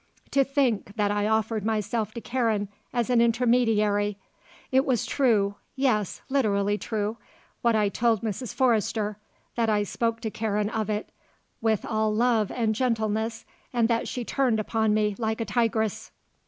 To 0.31 0.43
think 0.43 0.95
that 0.95 1.11
I 1.11 1.27
offered 1.27 1.63
myself 1.63 2.11
to 2.15 2.21
Karen 2.21 2.69
as 2.91 3.11
an 3.11 3.21
intermediary. 3.21 4.17
It 4.71 4.83
was 4.83 5.05
true 5.05 5.53
yes, 5.75 6.23
literally 6.27 6.75
true 6.79 7.17
what 7.61 7.75
I 7.75 7.87
told 7.87 8.23
Mrs. 8.23 8.51
Forrester 8.51 9.19
that 9.53 9.69
I 9.69 9.83
spoke 9.83 10.19
to 10.21 10.31
Karen 10.31 10.71
of 10.71 10.89
it 10.89 11.11
with 11.61 11.85
all 11.85 12.11
love 12.11 12.49
and 12.51 12.73
gentleness 12.73 13.45
and 13.71 13.87
that 13.89 14.07
she 14.07 14.25
turned 14.25 14.59
upon 14.59 14.95
me 14.95 15.13
like 15.19 15.39
a 15.39 15.45
tigress." 15.45 16.09